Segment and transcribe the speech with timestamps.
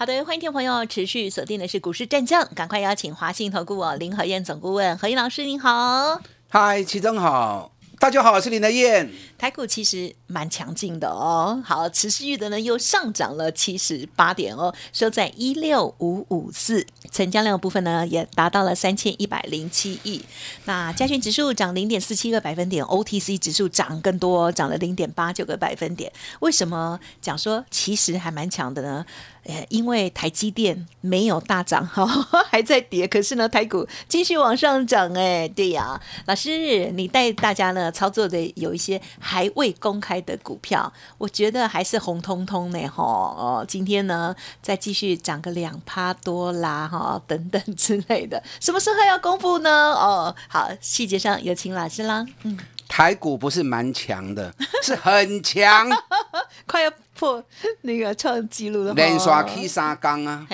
[0.00, 6.22] 好的，欢迎听众朋友持续锁定的是股市战将，赶快邀请华信投顾哦林和燕总顾问何燕老师，您好。
[6.48, 9.10] 嗨，齐总好，大家好，我是林德燕。
[9.36, 20.24] 台股其实蛮强劲的哦，好，持续的呢又上涨了七十八点哦，收在一六五五四，成交量部分呢也达到了三千一百零七亿。
[20.64, 26.10] 那加权指数涨零点四七个百分点，OTC 指数涨更多，涨了零点八九个百分点。
[26.40, 29.04] 为什么讲说其实还蛮强的呢？
[29.44, 32.06] 呃，因为台积电没有大涨哈，
[32.50, 49.70] 还在跌，可是呢，台股继续往上涨，哎，对呀，老师，你带大家呢操作的有一些还未公开的股票，我觉得还是红彤彤呢，哈，哦，今天呢再继续涨个两趴多啦，哈，等等之类的，什么时候要公布呢？
[49.70, 52.58] 哦，好，细节上有请老师啦，嗯。
[52.92, 55.88] 台股不是蛮强的，是很强，
[56.66, 57.44] 快要破
[57.82, 58.94] 那个创纪录了。
[58.94, 60.48] 连刷 K 三缸啊，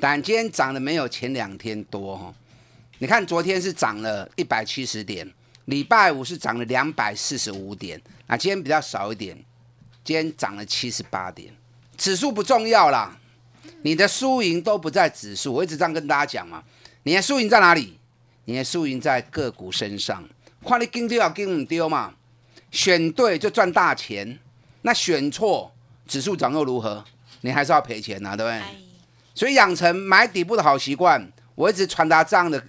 [0.00, 2.34] 但今天涨的没有前两天多哈。
[2.98, 5.32] 你看昨天是涨了一百七十点，
[5.66, 9.36] 礼拜五是涨了两百四十五点，啊，今天比较少一点，
[10.02, 11.54] 今天涨了七十八点。
[11.96, 13.16] 指数不重要啦，
[13.82, 15.52] 你的输赢都不在指数。
[15.52, 16.64] 我一直这样跟大家讲嘛，
[17.04, 17.96] 你的输赢在哪里？
[18.46, 20.28] 你的输赢在个股身上。
[20.66, 22.14] 看你跟丢要跟唔丢嘛，
[22.72, 24.38] 选对就赚大钱，
[24.82, 25.71] 那选错
[26.06, 27.04] 指数涨又如何？
[27.42, 28.62] 你还是要赔钱呐，对不对？
[29.34, 32.62] 所以养成买底部的好习惯，我一直传达这样的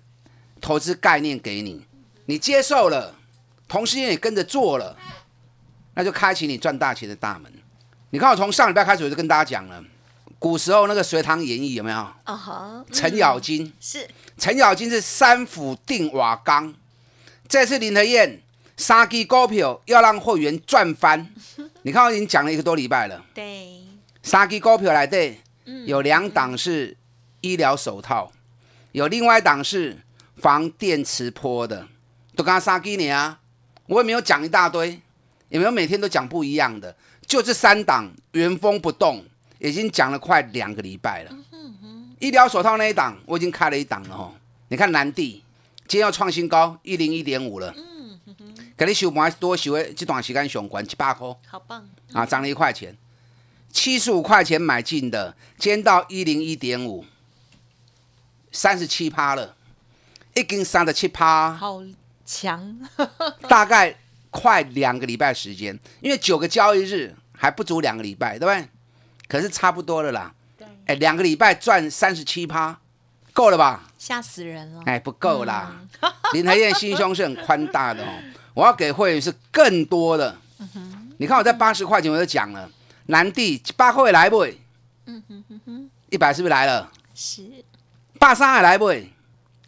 [0.59, 1.86] 投资概念给你，
[2.26, 3.14] 你接受了，
[3.67, 4.98] 同时也跟着做了，
[5.94, 7.52] 那就开启你赚大钱的大门。
[8.09, 9.83] 你看我从上礼拜开始我就跟大家讲了，
[10.39, 11.98] 古时候那个隋唐演义有没有？
[11.98, 14.08] 啊哈，程咬金是
[14.38, 16.73] 程咬金是三府定瓦岗。
[17.48, 18.42] 这次林德燕
[18.77, 21.30] 三支股票要让会员赚翻，
[21.83, 23.23] 你看我已经讲了一个多礼拜了。
[23.33, 23.82] 对，
[24.21, 25.38] 三支股票来对，
[25.86, 26.95] 有两档是
[27.42, 28.32] 医疗手套，
[28.94, 29.98] 有另外一档是
[30.38, 31.88] 防电磁波的，
[32.36, 33.39] 都刚三支呢啊！
[33.88, 35.02] 我也没有讲一大堆，
[35.49, 36.95] 也没有每天都讲不一样的？
[37.27, 39.26] 就这三档原封不动，
[39.60, 41.32] 已经讲了快两个礼拜了。
[42.20, 44.33] 医疗手套那一档我已经开了一档了哦，
[44.70, 45.44] 你看南地。
[45.86, 47.76] 今天要创新高一零一点五了，
[48.86, 51.88] 给你收盘多收的这段时间上关一百块，好棒。
[52.11, 52.98] 啊，涨了一块钱，
[53.71, 57.05] 七十五块钱买进的，今天到一零一点五，
[58.52, 59.55] 三十七趴了，
[60.33, 61.82] 已经三十七趴，好
[62.26, 62.77] 强，
[63.48, 63.95] 大概
[64.30, 68.67] 快两个礼拜时间，因为九个交易日还不足两个礼拜，对不对？
[69.30, 72.80] 可是差不多了啦，对，哎，两个礼拜赚三十七趴。
[73.32, 73.89] 够了吧？
[73.98, 74.83] 吓死人了！
[74.86, 75.76] 哎，不够啦。
[76.33, 78.08] 林台燕心胸是很宽大的哦，
[78.53, 80.36] 我要给会员是更多的。
[81.17, 82.69] 你看我在八十块钱我就讲了，
[83.08, 84.45] 南地八块来不？
[85.05, 86.91] 嗯，一百是不是来了？
[87.14, 87.43] 是。
[88.19, 88.93] 八三还来不？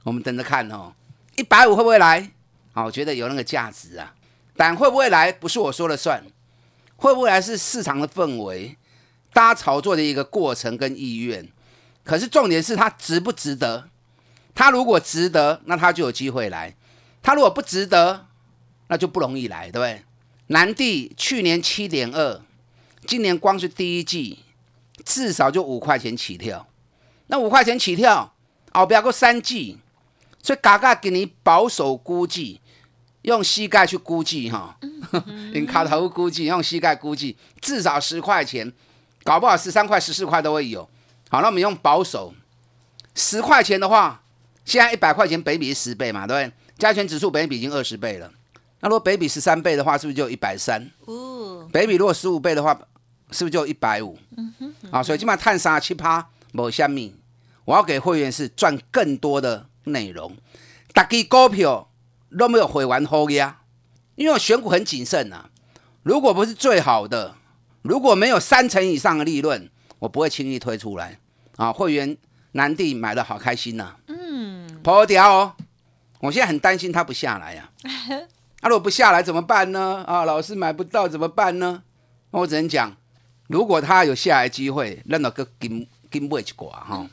[0.03, 0.93] 我们等着看哦。
[1.35, 2.31] 一百五会不会来？
[2.73, 4.13] 啊，我觉得有那个价值啊。
[4.55, 6.23] 但会不会来不是我说了算，
[6.95, 8.77] 会不会来是市场的氛围，
[9.33, 11.47] 大家炒作的一个过程跟意愿。
[12.03, 13.89] 可是重点是它值不值得？
[14.53, 16.71] 它如果值得，那它就有机会来；
[17.21, 18.27] 它如果不值得，
[18.87, 20.03] 那就不容易来，对不对？
[20.47, 22.41] 南地去年七点二，
[23.07, 24.39] 今年光是第一季
[25.03, 26.67] 至少就五块钱起跳。
[27.27, 28.33] 那五块钱起跳，
[28.73, 29.79] 哦，不要过三季，
[30.43, 32.61] 所以嘎嘎给你保守估计，
[33.23, 34.77] 用膝盖去估计哈，
[35.53, 38.71] 用卡头估计，用膝盖估计，至少十块钱，
[39.23, 40.87] 搞不好十三块、十四块都会有。
[41.29, 42.35] 好，那我们用保守
[43.15, 44.21] 十块钱的话，
[44.63, 46.53] 现在一百块钱北比是十倍嘛，对不对？
[46.77, 48.31] 加权指数北比已经二十倍了，
[48.85, 50.87] 那如果北比十三倍的话，是不是就一百三？
[51.05, 52.71] 哦，北比如果十五倍的话，
[53.31, 54.15] 是不是就一百五？
[54.37, 57.11] 嗯哼，啊，所以基本上探三七趴某下面，
[57.65, 60.37] 我要给会员是赚更多的内容。
[60.93, 61.89] 大基股票
[62.37, 63.61] 都没有回完后呀，
[64.13, 65.49] 因为我选股很谨慎呐。
[66.03, 67.33] 如果不是最好的，
[67.81, 69.67] 如果没有三成以上的利润。
[69.97, 71.17] 我不会轻易推出来
[71.55, 71.71] 啊！
[71.73, 72.15] 会员
[72.51, 75.53] 南地买的好开心呐，嗯，破掉哦！
[76.19, 77.71] 我现在很担心它不下来呀。
[78.61, 80.03] 那如果不下来怎么办呢？
[80.07, 81.83] 啊，老师买不到怎么办呢？
[82.31, 82.95] 我只能讲，
[83.47, 87.07] 如果他有下来机会，那那个金金不会去挂哈。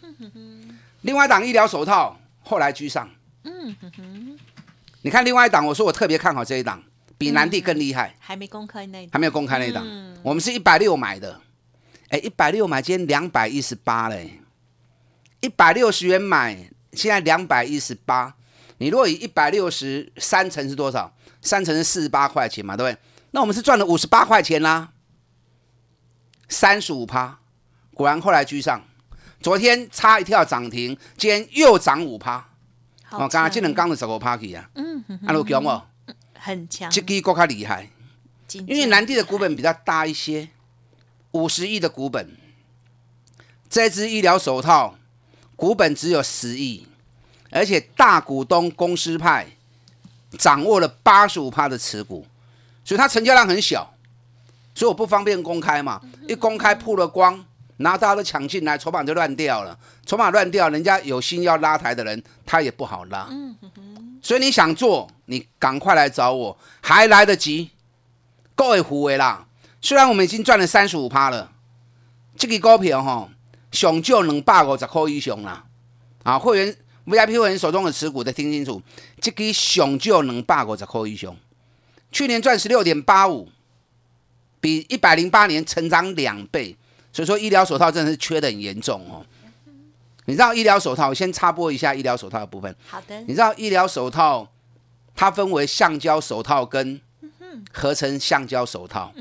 [1.03, 3.09] 另外一档医疗手套后来居上，
[3.45, 4.39] 嗯哼哼，
[5.03, 6.83] 你看另外一档，我说我特别看好这一档，
[7.19, 9.85] 比南地更厉害，还没公开那一还没有公开那一档。
[10.23, 11.41] 我们是一百六买的，
[12.09, 14.41] 哎，一百六买，今天两百一十八嘞，
[15.41, 18.35] 一百六十元买，现在两百一十八。
[18.79, 21.13] 你如果以一百六十三成是多少？
[21.43, 22.99] 三成是四十八块钱嘛，对不对？
[23.33, 24.93] 那我们是赚了五十八块钱啦，
[26.49, 27.39] 三十五趴，
[27.93, 28.83] 果然后来居上。
[29.41, 32.49] 昨天差一跳涨停，今天又涨五趴。
[33.03, 35.85] 好哦，刚刚这强两刚的十五趴去啊，嗯哼哼啊，有强哦，
[36.39, 37.91] 很强，这个更加厉害。
[38.53, 40.49] 因因为南地的股本比较大一些，
[41.33, 42.37] 五十亿的股本，
[43.69, 44.97] 这只医疗手套
[45.57, 46.87] 股本只有十亿，
[47.51, 49.57] 而且大股东公司派
[50.39, 52.27] 掌握了八十五趴的持股，
[52.85, 53.93] 所以它成交量很小，
[54.75, 57.45] 所以我不方便公开嘛，一公开曝了光，
[57.77, 63.29] 然后大家都抢进来，筹码就乱掉了，筹码乱掉，人家有心要拉抬的人，他也不好拉，
[64.23, 67.71] 所以你想做，你赶快来找我，还来得及。
[68.55, 69.47] 各位胡为啦，
[69.81, 71.51] 虽然我们已经赚了三十五趴了，
[72.37, 73.29] 这个股票哈，
[73.73, 75.65] 上就两百五十块以上啦。
[76.23, 76.77] 啊，会员
[77.07, 78.81] VIP 会员手中的持股得听清楚，
[79.21, 81.37] 这个上就两百五十块以上。
[82.11, 83.49] 去年赚十六点八五，
[84.61, 86.77] 比一百零八年成长两倍，
[87.13, 89.25] 所以说医疗手套真的是缺的很严重哦。
[90.27, 92.75] 你知道医疗手套，我先插播一下医疗手套的部分。
[92.87, 94.47] 好的，你知道医疗手套
[95.17, 97.01] 它分为橡胶手套跟
[97.73, 99.13] 合成橡胶手套。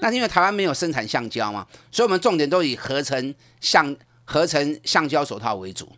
[0.00, 3.94] 那因为台湾没有生产橡胶嘛，所以我们重点都以合成橡
[4.26, 5.90] 合成橡胶手套为主。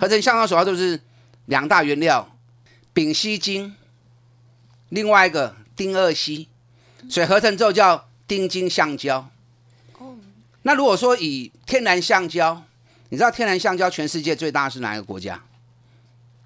[0.00, 0.98] 合成橡胶手套就是
[1.46, 2.34] 两大原料：
[2.94, 3.72] 丙烯腈，
[4.88, 6.48] 另外一个丁二烯，
[7.10, 9.28] 所以合成之后叫丁腈橡胶。
[10.62, 12.62] 那如果说以天然橡胶，
[13.10, 15.42] 你知道天然橡胶全世界最大是哪一个国家？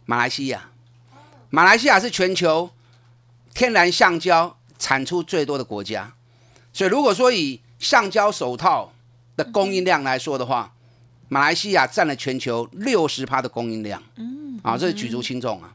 [0.04, 0.70] 马来西亚。
[1.50, 2.70] 马来西亚是全球
[3.54, 6.14] 天然橡胶产出最多的国家，
[6.72, 8.92] 所以如果说以橡胶手套
[9.36, 10.74] 的供应量来说的话，
[11.28, 14.02] 马来西亚占了全球六十趴的供应量。
[14.16, 15.74] 嗯，啊，这是举足轻重啊。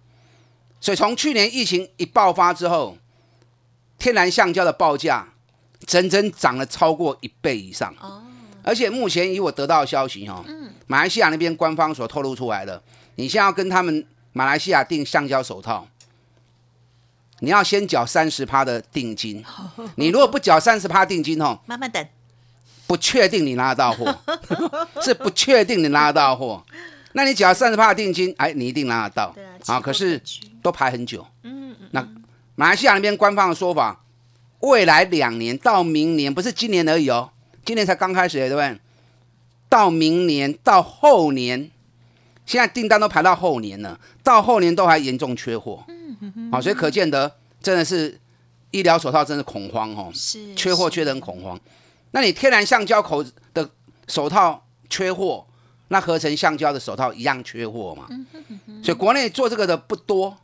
[0.80, 2.98] 所以从去年疫情一爆发之后，
[3.98, 5.27] 天然橡胶的报价
[5.86, 7.94] 整整涨了超过一倍以上。
[8.00, 8.24] 哦，
[8.63, 10.44] 而且目前以我得到的消息哦，
[10.88, 12.81] 马来西亚那边官方所透露出来的，
[13.15, 15.88] 你现在要跟他们马来西亚订橡胶手套，
[17.39, 19.44] 你要先缴三十趴的定金。
[19.95, 22.03] 你如果不缴三十趴定金哦，慢慢等，
[22.92, 24.14] 不确定你拿得到货，
[25.02, 26.62] 是不确定你拿得到货。
[27.14, 30.22] 那你只要三十趴的定金，哎，你一定拿得到对啊，可是
[30.62, 31.26] 都排很久。
[31.44, 32.06] 嗯嗯，那
[32.56, 34.04] 马来西亚那边官方的说法，
[34.60, 37.30] 未来两年到明年，不是今年而已哦，
[37.64, 38.78] 今年才刚开始，对不对？
[39.70, 41.72] 到明年到后年，
[42.46, 45.86] 现在订单都排到后年了，到后年都还严重缺货。
[45.88, 47.34] 嗯好、所以可见得
[47.64, 48.20] 真的是
[48.72, 51.58] 医疗手套真是恐慌哦，是缺货缺得很恐慌。
[52.12, 53.69] 那你天然橡胶口的
[54.08, 55.46] 手套缺货，
[55.88, 58.08] 那合成橡胶的手套一样缺货嘛？
[58.84, 60.38] 所以国内做这个的不多，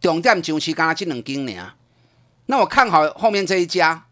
[0.00, 1.72] 重点就是刚刚这两间呢。
[2.46, 4.06] 那我看好后面这一家，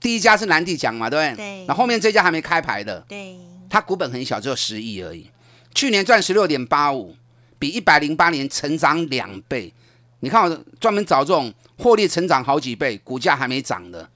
[0.00, 1.36] 第一家是南地奖嘛，对不对？
[1.36, 3.36] 对那后面这家还没开牌的，对，
[3.68, 5.30] 它股本很小，只有十亿而已。
[5.74, 7.14] 去年赚十六点八五，
[7.58, 9.72] 比一百零八年成长两倍。
[10.20, 14.08] 你看我专门找这种获利成长好几倍，股价还没涨的，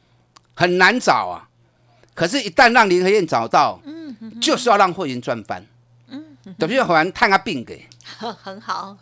[0.55, 1.49] 很难找啊。
[2.15, 5.65] 可是，一旦让林和燕找到，嗯就是要让会员赚翻。
[6.59, 7.87] 特别好像探个病给，
[8.43, 8.97] 很好，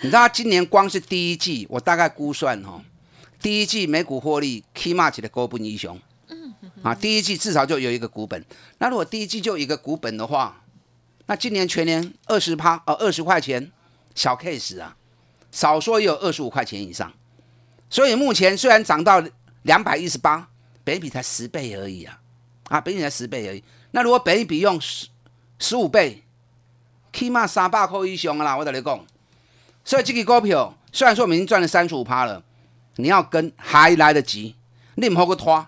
[0.00, 2.80] 你知道他今年光是第一季，我大概估算哦，
[3.40, 5.98] 第一季每股获利起码起的高本英雄，
[6.82, 8.42] 啊，第一季至少就有一个股本。
[8.78, 10.62] 那如果第一季就有一个股本的话，
[11.26, 13.70] 那今年全年二十趴哦，二十块钱
[14.14, 14.96] 小 case 啊，
[15.52, 17.12] 少说也有二十五块钱以上。
[17.90, 19.22] 所以目前虽然涨到
[19.62, 20.48] 两百一十八，
[20.86, 22.20] 北比才十倍而已啊，
[22.68, 23.64] 啊，北比才十倍而已。
[23.90, 25.08] 那如果北比用十
[25.58, 26.22] 十五倍，
[27.12, 29.06] 起码三百块以上啊啦，我跟你讲。
[29.84, 32.40] 所以这个股票虽然说我们已经赚了三十五趴了，
[32.96, 34.54] 你要跟还来得及，
[34.94, 35.66] 你唔好个拖，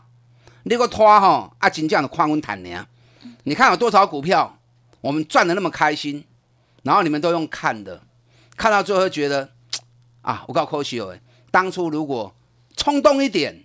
[0.62, 2.87] 你个拖吼啊，真正的看阮谈呢。
[3.42, 4.56] 你看有多少股票，
[5.00, 6.25] 我们赚的那么开心，
[6.84, 8.00] 然后你们都用看的，
[8.56, 9.50] 看到最后觉得
[10.22, 11.18] 啊，我告可惜哦，
[11.50, 12.32] 当初如果
[12.76, 13.64] 冲动一点，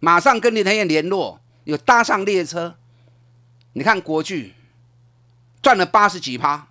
[0.00, 2.76] 马上跟林腾燕联络，有搭上列车，
[3.72, 4.54] 你看国巨
[5.60, 6.66] 赚了八十几趴。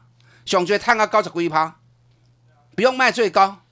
[0.46, 1.75] 想觉探个高十几趴，
[2.74, 3.63] 不用卖最高，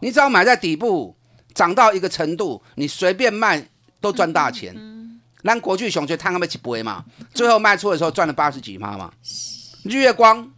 [0.00, 1.16] 你只要买在底部，
[1.54, 3.68] 涨到一个程度，你随便卖
[4.00, 4.74] 都赚大钱。
[5.44, 9.12] 咱国巨上最探个要一倍嘛，最后卖出的时候赚了八十几趴嘛。
[9.84, 10.50] 日月光，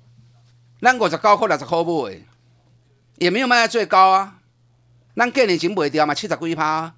[0.80, 2.20] 咱五十高块六十块买的，
[3.18, 4.38] 也没有卖在最高啊。
[5.14, 6.94] 咱过年前卖掉嘛，七十几趴。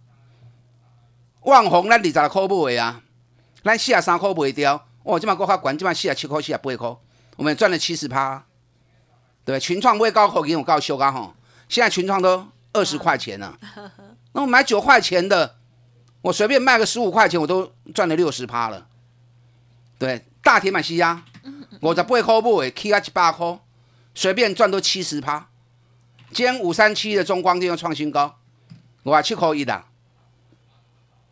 [1.42, 3.02] 万红咱二十六块买啊，
[3.64, 6.96] 咱四十三块卖掉，哦，这嘛够较悬，这嘛四十七块、四十八块，
[7.36, 8.44] 我们赚了七十趴。
[9.44, 11.34] 对，群创未高口给我告修刚吼，
[11.68, 13.58] 现在群创都二十块钱了。
[14.32, 15.56] 那我买九块钱的，
[16.20, 18.86] 我随便卖个十五块钱，我都赚了六十趴了。
[19.98, 21.24] 对，大铁买西亚，
[21.80, 23.58] 五十八块买，起啊一百块，
[24.14, 25.48] 随便赚都七十趴。
[26.32, 28.36] 今天五三七的中光电又创新高，
[29.04, 29.84] 五十七块一的。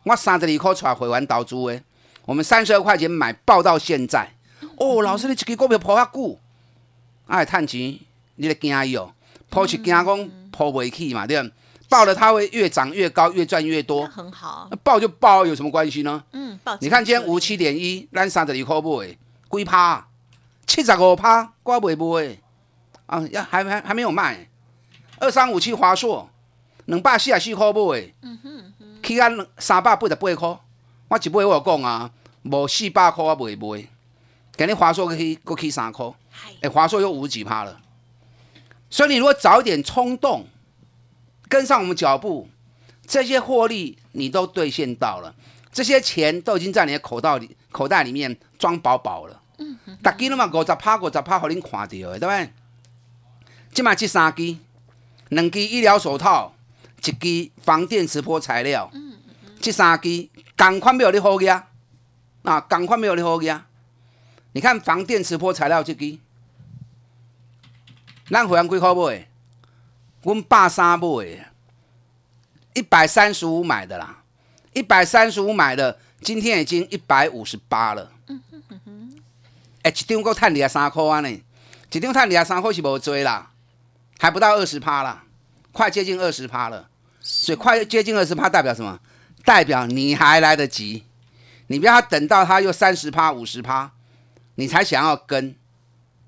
[0.03, 1.81] 我三十二块出来回完投资的，
[2.25, 4.31] 我们三十二块钱买报到现在。
[4.77, 6.37] 哦，老师你一支股票抛遐久，
[7.27, 7.81] 哎，趁钱
[8.35, 9.11] 你咧惊伊哦，
[9.49, 10.05] 抛是惊讲
[10.51, 11.49] 抛袂起嘛，对不？
[11.89, 14.69] 报了它会越涨越高，越赚越多，很好。
[14.83, 16.23] 报就报有什么关系呢？
[16.33, 16.77] 嗯，报。
[16.81, 19.17] 你看今天五七点一，咱三十二块买，
[19.49, 20.07] 几趴？
[20.67, 22.37] 七十五趴，我袂买。
[23.07, 24.47] 啊，要还还还没有卖。
[25.17, 26.29] 二三五七华硕，
[26.85, 28.13] 两百四十四块买。
[28.21, 28.73] 嗯哼。
[29.09, 30.47] 起安三百八十八块，
[31.07, 32.11] 我一买我有讲啊，
[32.43, 33.87] 无四百块我袂买。
[34.55, 36.05] 今日华硕去，搁去三块，
[36.61, 37.81] 哎，华硕又五几趴了。
[38.87, 40.45] 所以你如果早一点冲动，
[41.47, 42.49] 跟上我们脚步，
[43.07, 45.33] 这些获利你都兑现到了，
[45.71, 49.41] 这些钱都已经在你的口袋里口袋里面装饱饱了。
[49.57, 49.97] 嗯嗯。
[50.03, 52.53] 大基了嘛，五十趴五十趴，互恁看到的，对不对？
[53.73, 54.55] 即卖这三支，
[55.29, 56.53] 两支医疗手套，
[57.03, 58.89] 一支防电磁波材料。
[58.93, 59.13] 嗯
[59.45, 59.55] 嗯。
[59.61, 61.67] 这三支同款没有你好呀？
[62.43, 63.65] 啊，同款没有你好呀？
[64.53, 66.17] 你看防电磁波材料这支，
[68.29, 69.27] 咱会员几块买？
[70.23, 71.51] 阮百三买，
[72.73, 74.23] 一百三十五买的啦，
[74.73, 78.11] 一百三十五买的，今天已经一百五十八了。
[78.27, 79.21] 嗯哼哼哼，
[79.83, 81.29] 哎，一张够赚二十三块啊呢，
[81.91, 83.51] 一张赚二十三块是无多啦，
[84.17, 85.23] 还不到二十趴啦，
[85.71, 86.89] 快接近二十趴了。
[87.21, 88.99] 所以快接近二十趴代表什么？
[89.43, 91.03] 代表你还来得及，
[91.67, 93.91] 你不要等到它又三十趴、五十趴，
[94.55, 95.55] 你才想要跟，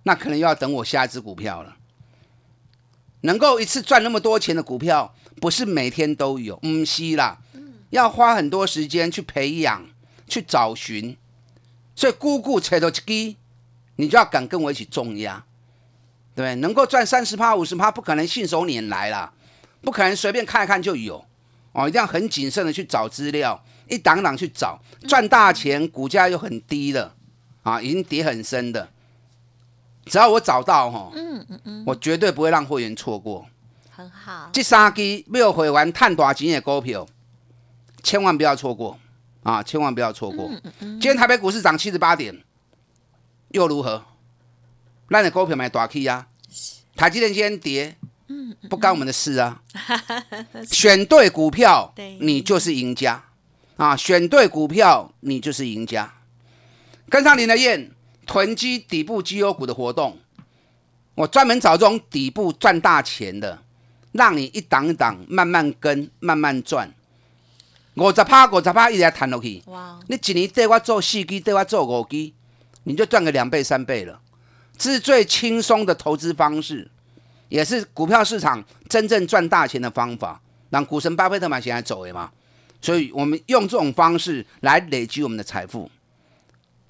[0.04, 1.78] 那可能又要等我下一只股票了。
[3.22, 7.40] 能够一次赚那么多钱的股票，不是每天都有，唔是啦，
[7.90, 9.88] 要花很多时间去培养、
[10.28, 11.18] 去找寻。
[11.96, 13.36] 所以，姑姑扯到一支，
[13.98, 15.46] 你就要敢跟我一起重压，
[16.42, 16.56] 对？
[16.56, 19.32] 能够赚三十趴、五十趴，不可能信手拈来啦，
[19.82, 21.24] 不可能随便看一看就有
[21.74, 27.14] 哦，一定要很谨慎的去找资料，一档档去找，赚大钱，股价又很低的
[27.64, 28.90] 啊，已经跌很深的。
[30.06, 33.46] 只要我找到哈，嗯嗯嗯，我绝对不会让会员错过。
[33.90, 37.08] 很好，这三支没有会员探大钱的股票，
[38.02, 38.98] 千万不要错过
[39.44, 39.62] 啊！
[39.62, 40.48] 千万不要错过。
[40.50, 40.88] 嗯嗯嗯。
[41.00, 42.44] 今天台北股市涨七十八点，
[43.50, 44.04] 又如何？
[45.10, 46.28] 那你股票买大 K 啊？
[46.96, 47.96] 台积电先跌，
[48.28, 49.62] 嗯，不干我们的事啊。
[50.70, 53.24] 选对股票，你就是赢家
[53.78, 53.96] 啊！
[53.96, 56.14] 选对股票，你就是赢家。
[57.10, 57.92] 跟上林的燕。
[58.24, 60.18] 囤积底部绩优股的活动，
[61.16, 63.62] 我专门找这种底部赚大钱的，
[64.14, 66.94] 让你一档一档慢慢跟，慢慢赚。
[67.96, 69.62] 五十趴，五十趴一直弹落去。
[69.66, 70.00] 哇！
[70.08, 72.34] 你一年对我做四基，对我做五基，
[72.84, 74.22] 你就赚个两倍三倍了。
[74.90, 76.90] 是最轻松的投资方式，
[77.50, 80.42] 也是股票市场真正赚大钱的方法。
[80.70, 82.32] 让股神巴菲特嘛，现在走了嘛，
[82.82, 85.92] 所以我们用这种方式来累积我们的财富。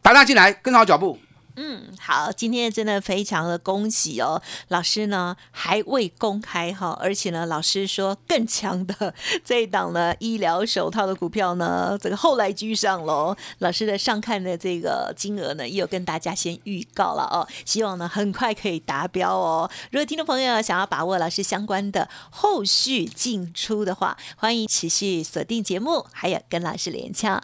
[0.04, 1.18] 大家进来，跟好脚步。
[1.56, 13.36] 嗯，好，今天真的非常的恭喜哦，老师呢还未公开哈，而且呢，老师说更强的这一档呢医疗手套的股票呢，这个后来居上喽。
[13.60, 19.70] 老师的上看的这个金额呢，也有跟大家先预告了哦，希望呢很快可以达标哦。
[19.92, 27.42] 如果听众朋友想要把握老师相关的后续进出的话，欢迎持续锁定节目，还有跟老师连洽。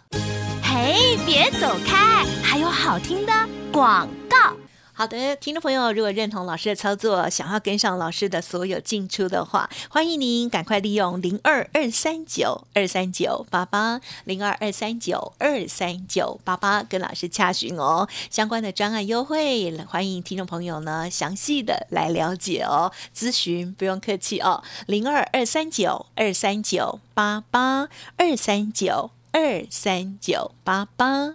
[0.62, 3.32] 嘿，别走开，还有好听的
[3.72, 4.56] 广告。
[4.92, 29.12] 好的，听众朋友，如果认同老师的操作，想要跟上老师的所有进出的话，欢迎您赶快利用零二二三九二三九八八零二二三九二三九八八跟老师洽询哦，相关的专案优惠，欢迎听众朋友呢详细的来了解哦，咨询不用客气哦，零二二三九二三九八八二三九。
[29.30, 31.34] 二三九八八，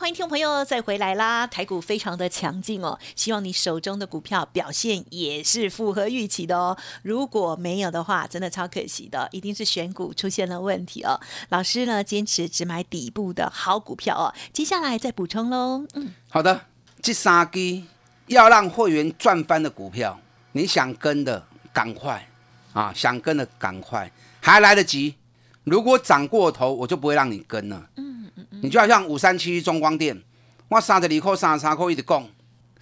[0.00, 1.46] 欢迎听众朋友再回来啦！
[1.46, 6.74] 台股非常的强劲哦，希望你手中的股票表现也是符合预期的哦。
[7.02, 11.20] 如果没有的话，真的超可惜的，一定是选股出现了问题哦。
[11.50, 14.32] 老师呢，坚持只买底部的好股票哦。
[14.54, 15.84] 接下来再补充喽。
[15.92, 16.62] 嗯，好的，
[17.02, 17.82] 这三支
[18.28, 20.18] 要让会员赚翻的股票，
[20.52, 22.26] 你想跟的赶快
[22.72, 22.90] 啊！
[22.96, 25.16] 想跟的赶快，还来得及。
[25.64, 27.90] 如果涨过头，我就不会让你跟了。
[27.96, 28.19] 嗯。
[28.62, 30.22] 你就好像五三七中光电，
[30.68, 32.28] 我三十二块、三十三块一直供，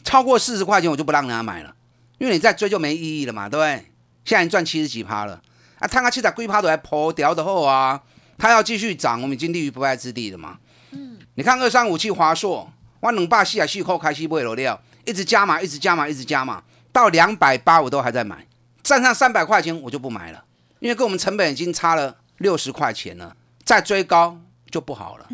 [0.03, 1.75] 超过四十块钱我就不让人家买了，
[2.19, 3.93] 因为你再追就没意义了嘛，对不对？
[4.25, 5.41] 现在赚七十几趴了，
[5.79, 8.03] 啊，探个七十几趴都还破掉的后啊，
[8.37, 10.59] 他要继续涨，我们已经立于不败之地了嘛。
[10.91, 12.71] 嗯，你看二三五七华硕，
[13.01, 18.47] 我两百四啊四块开始买了料，一直加码，一直加码，一直加码，到两百八我都还在买，
[18.83, 20.45] 站上三百块钱我就不买了，
[20.81, 24.39] 因为跟我们成本已经差了六十块钱了，再追高
[24.71, 25.27] 就不好了。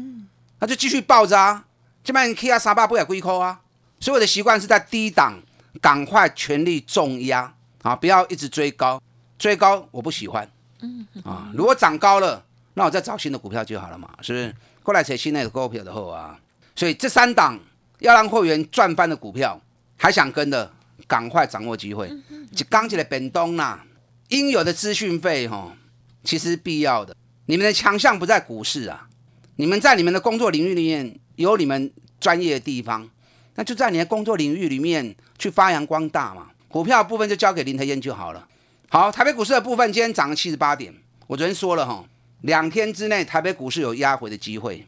[0.65, 1.63] 那就继续抱着啊！
[2.03, 3.61] 这边 K 啊三八不也归扣啊？
[4.01, 5.39] 所以我的习惯是在低档
[5.79, 7.53] 赶快全力重压
[7.83, 8.99] 啊，不要一直追高，
[9.39, 10.51] 追高我不喜欢。
[10.81, 12.43] 嗯啊，如果涨高了，
[12.73, 14.55] 那我再找新的股票就好了嘛，是不是？
[14.83, 16.41] 过来才新的股票的后啊，
[16.75, 17.61] 所以这三档
[17.99, 19.61] 要让会员赚翻的股票，
[19.99, 20.73] 还想跟的，
[21.07, 22.11] 赶快掌握机会。
[22.57, 23.85] 就刚起来本东啦，
[24.29, 25.77] 应有的资讯费哈，
[26.23, 27.15] 其实必要的。
[27.45, 29.09] 你们的强项不在股市啊。
[29.57, 33.09] 你们在你们的工作领域里面有你们专业的地方，
[33.55, 36.51] 那就在你的工作领域里面去发扬光大嘛。
[36.69, 38.49] 股票部分就交给林德燕就好了。
[38.89, 40.93] 好，台北股市的部分今天涨了七十八点。
[41.29, 42.05] 我昨天说了哈，
[42.41, 44.85] 两天之内台北股市有压回的机会。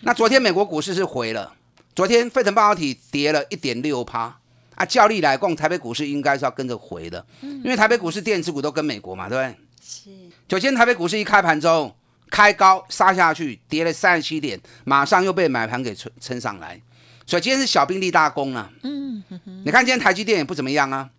[0.00, 1.54] 那昨天美国股市是回了，
[1.94, 4.36] 昨天费城半导体跌了一点六趴
[4.74, 9.56] 啊，照例来供，台北股市应该是要跟着回的，因为台北股市电子股都跟美国嘛，对不对？
[9.80, 10.10] 是。
[10.48, 11.94] 昨天台北股市一开盘之后。
[12.30, 16.80] 开高杀下去，跌了三十七点，马上又被买盘给撑撑上来，
[17.26, 18.70] 所以今天是小兵立大功了。
[18.84, 19.22] 嗯，
[19.64, 21.10] 你看今天台积电也不怎么样啊，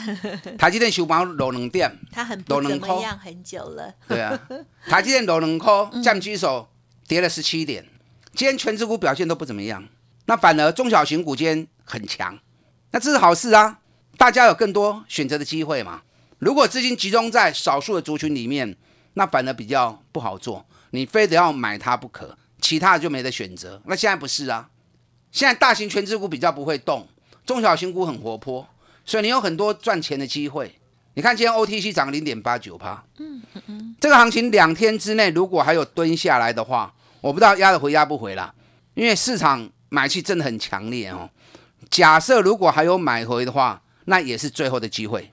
[0.58, 3.94] 台积电收盘落两点，它很不怎么样很久了。
[4.08, 4.40] 对啊，
[4.88, 5.70] 台积电落两块，
[6.02, 6.66] 降基手
[7.06, 7.86] 跌了十七点，
[8.34, 9.86] 今天全指股表现都不怎么样，
[10.24, 12.38] 那反而中小型股今天很强，
[12.92, 13.80] 那这是好事啊，
[14.16, 16.00] 大家有更多选择的机会嘛。
[16.38, 18.74] 如果资金集中在少数的族群里面。
[19.14, 23.80] 那反而比较不好做，你非得要买它不可，其他的就没得选择。
[23.86, 24.68] 那现在不是啊，
[25.32, 27.08] 现在大型全资股比较不会动，
[27.46, 28.66] 中小型股很活泼，
[29.04, 30.78] 所以你有很多赚钱的机会。
[31.14, 38.52] 你看今天 OTC 涨零点八九趴，嗯嗯嗯，这个行情两天之内如果还有蹲下来的话，我不知道压得回压不回啦，
[38.94, 41.30] 因为市场买气真的很强烈哦。
[41.88, 45.30] 假设如果还有买回的话，那也是最后的机会。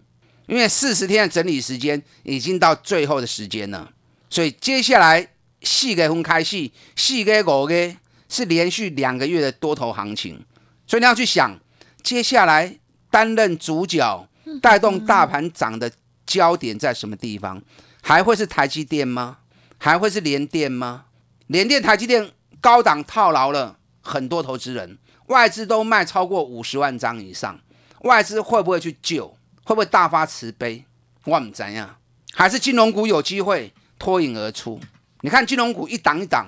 [0.52, 3.90] 因为四十天的整理时间已经到最后的时间了，
[4.30, 5.26] 所以接下来
[5.62, 7.96] 四个分开戏，四个五个
[8.28, 10.46] 是连续两个月的多头行情，
[10.86, 11.58] 所以你要去想，
[12.04, 12.78] 接下来
[13.10, 14.28] 担任主角、
[14.62, 15.90] 带动大盘涨的
[16.26, 17.62] 焦点在什么地方？
[18.02, 19.38] 还会是台积电吗？
[19.78, 21.06] 还会是联电吗？
[21.48, 27.58] 联电、台积电高档套牢了很多投资人，外资都卖超过五十万张以上，
[28.02, 29.38] 外资会不会去救？
[29.64, 30.86] 会不会大发慈悲？
[31.26, 31.98] 我唔知呀，
[32.34, 34.80] 还是金融股有机会脱颖而出？
[35.22, 36.48] 你看金融股一档一档，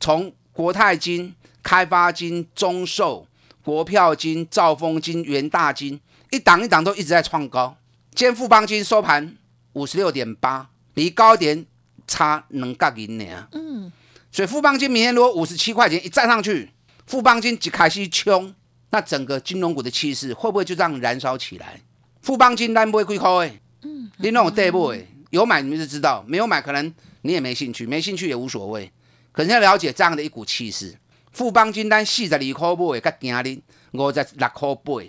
[0.00, 3.26] 从国泰金、开发金、中寿、
[3.62, 6.00] 国票金、兆丰金、元大金，
[6.30, 7.76] 一档一档都一直在创高。
[8.14, 9.36] 今天富邦金收盘
[9.74, 11.66] 五十六点八，离高点
[12.06, 13.48] 差能角银呢？
[13.52, 13.92] 嗯，
[14.32, 16.70] 所以富邦金明天如果五十七块钱一站上去，
[17.06, 18.54] 富邦金就开始冲，
[18.90, 21.82] 那整个金融股的气势会不会就这样燃烧起来？
[22.24, 28.90] 富邦金单不会亏扣哎，嗯，你那种对不哎，有买你们就知道，没有买可能你也没兴趣，没兴趣也无所谓。
[29.30, 30.96] 可是要了解这样的一股气势，
[31.32, 35.02] 富邦金单四十二块买，甲今日五十六块八，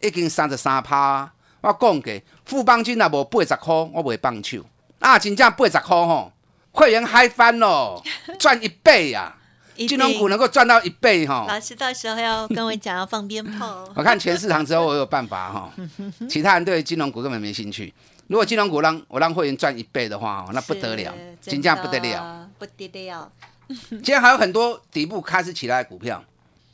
[0.00, 1.32] 已经三十三趴。
[1.62, 2.12] 我讲过，
[2.44, 4.64] 富邦金若无八十块，我袂放手。
[5.00, 6.32] 啊，真正八十块吼，
[6.70, 8.00] 会员嗨翻咯，
[8.38, 9.36] 赚一倍呀！
[9.76, 13.88] 金融股能够赚到一倍哈，老师到时候要跟我讲要放鞭炮。
[13.96, 15.72] 我看全市场之后我有办法哈，
[16.28, 17.92] 其他人对金融股根本没兴趣。
[18.28, 23.30] 如果金融股让我让会员赚一倍的话，那不得了，金价不得了，不得了。
[23.90, 26.22] 今天还有很多底部开始起来的股票，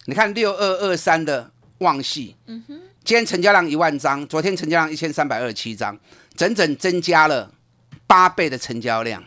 [0.06, 5.98] 你看六二二三的旺系，嗯哼，今天成交量一万张，昨天成交量一千三百二十七张，
[6.36, 7.50] 整整增加了
[8.06, 9.22] 八倍的成交量。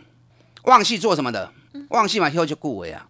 [0.63, 1.51] 旺系做什么的？
[1.89, 3.07] 旺系嘛，以后就固为啊。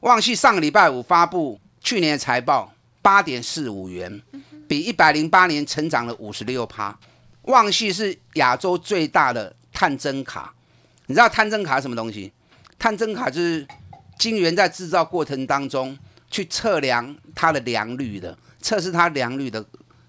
[0.00, 4.22] 旺系上个礼拜五发布去年的财报，八点四五元，
[4.66, 6.98] 比一百零八年成长了五十六趴。
[7.42, 10.54] 旺系是亚洲最大的探针卡，
[11.06, 12.32] 你知道探针卡是什么东西？
[12.78, 13.66] 探针卡就是
[14.18, 15.96] 晶圆在制造过程当中
[16.30, 19.62] 去测量它的良率的，测试它良率的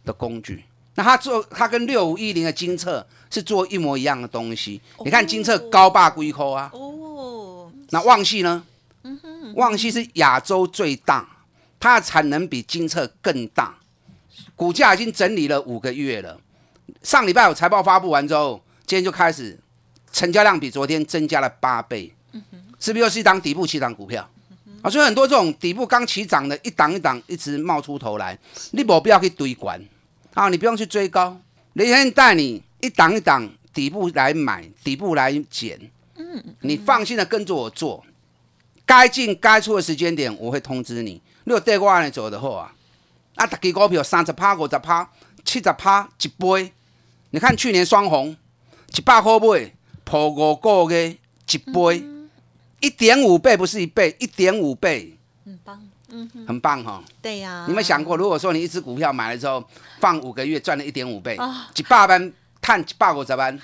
[0.05, 0.63] 的工具。
[0.95, 4.81] 那它做它跟六五一零的金测是做一模一样的东西。
[5.03, 8.63] 你看金测高霸龟扣啊，哦，那旺系呢？
[9.55, 11.27] 旺西是亚洲最大，
[11.79, 13.77] 它的产能比金策更大，
[14.55, 16.39] 股价已经整理了五个月了。
[17.03, 19.59] 上礼拜我财报发布完之后，今天就开始
[20.11, 22.13] 成交量比昨天增加了八倍，
[22.79, 24.29] 是不是又是一档底部起涨股票？
[24.81, 28.37] 啊，所以很多这种底部刚起涨的，一档一档一直冒出头来，
[28.71, 29.79] 你没必要去堆管。
[30.33, 31.39] 啊，你不用去追高，
[31.73, 35.77] 雷天带你一档一档底部来买，底部来捡，
[36.61, 38.03] 你放心的跟着我做。
[38.91, 41.21] 该进该出的时间点，我会通知你。
[41.45, 42.69] 如果对我来走的话
[43.35, 45.09] 啊，啊，大支股票三十趴、五十趴、
[45.45, 46.73] 七十趴一杯。
[47.29, 48.35] 你看去年双红
[48.93, 49.71] 一百块买，
[50.03, 51.17] 破五个月
[51.49, 52.03] 一杯，
[52.81, 59.65] 一点五倍不是一倍，一点五倍，很棒，嗯哼，很棒哈、对呀、你有没有想过，如果说你一只股票买了之后
[60.01, 63.57] 放五个月赚了一点五倍啊，一百万探一百五十万，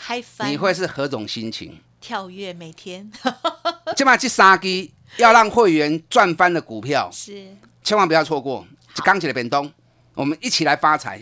[0.46, 1.78] 你会是何种心情？
[2.00, 3.12] 跳跃每天。
[3.98, 7.47] 即嘛这三支要让会员赚翻的股票，是
[7.84, 8.65] 千万不要错过。
[9.03, 9.71] 刚起的变东，
[10.13, 11.21] 我们一起来发财，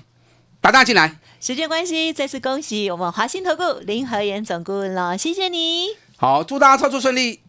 [0.62, 1.18] 打大进来。
[1.40, 5.88] 时间关系，再次恭喜我们华兴投顾林和妍总顾问了，谢谢你。
[6.18, 7.42] 好，祝大家操作顺利。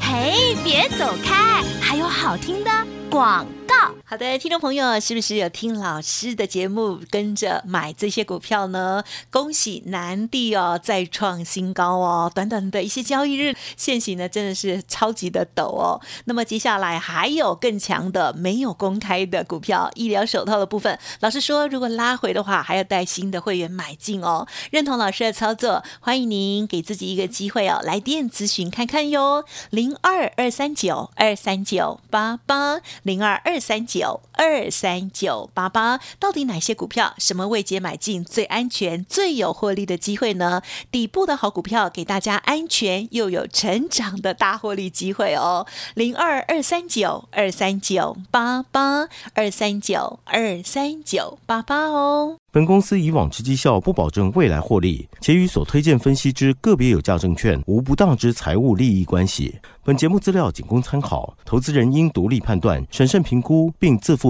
[0.00, 2.70] 嘿，别走开，还有好听的
[3.10, 3.94] 广告。
[4.04, 9.04] 好的，听众朋友，是不是有听老师的节目，跟着买这些股票呢？
[9.30, 12.30] 恭喜南地哦，再创新高哦！
[12.34, 16.00] 短短的一些交易日，现行呢真的是超级的陡哦。
[16.24, 24.46] 那么接下来还有更强的没有公开的股票，医疗手套的部分，老师说如果拉回的话，还要带新的会员买进哦。
[24.72, 34.20] 认同老师的操作，欢迎您给自己一个机会哦，来电咨询看看哟，零二二三九二三九八八零二二三九。
[34.40, 40.62] 二三九八八，到底哪些股票什么位阶买进最安全、最有获利的机会呢？
[40.90, 45.66] 底部的好股票给大家安全又有成长的大获利机会哦。
[45.92, 52.38] 零二二三九二三九八八二三九二三九八八哦。
[52.52, 59.60] 本公司以往之绩效不保证未来获利，且与所推荐分析之个别有价证券无不当之财务利益关系。
[59.84, 64.29] 本节目资料仅供参考，投资人应独立判断、审慎评估，并自负